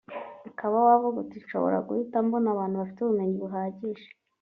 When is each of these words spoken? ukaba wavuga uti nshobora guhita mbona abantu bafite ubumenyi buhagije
ukaba 0.49 0.75
wavuga 0.87 1.17
uti 1.23 1.37
nshobora 1.43 1.77
guhita 1.87 2.15
mbona 2.25 2.47
abantu 2.51 2.75
bafite 2.79 2.99
ubumenyi 3.01 3.35
buhagije 3.43 4.07